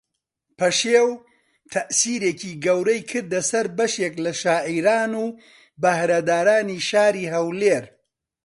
پەشێو 0.57 1.09
تەئسیرێکی 1.73 2.51
گەورەی 2.65 3.01
کردە 3.11 3.41
سەر 3.49 3.65
بەشێک 3.77 4.15
لە 4.25 4.31
شاعیران 4.41 5.11
و 5.23 5.25
بەھرەدارانی 5.81 6.79
شاری 6.89 7.31
ھەولێر 7.33 7.83